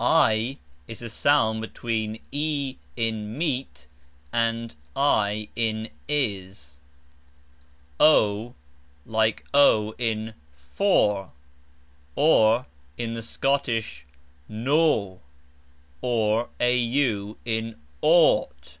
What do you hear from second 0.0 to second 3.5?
i is a sound between EE in